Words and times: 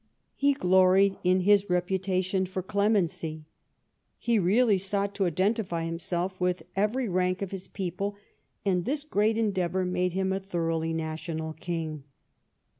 He 0.33 0.53
gloried 0.53 1.17
in 1.23 1.41
his 1.41 1.69
reputation 1.69 2.47
for 2.47 2.63
clemency. 2.63 3.45
He 4.17 4.39
really 4.39 4.79
sought 4.79 5.13
to 5.13 5.27
identify 5.27 5.85
himself 5.85 6.39
with 6.39 6.63
every 6.75 7.07
rank 7.07 7.43
of 7.43 7.51
his 7.51 7.67
people, 7.67 8.15
and 8.65 8.85
this 8.85 9.03
great 9.03 9.37
endeavour 9.37 9.85
made 9.85 10.13
him 10.13 10.33
a 10.33 10.39
thoroughly 10.39 10.91
national 10.91 11.53
king. 11.53 12.03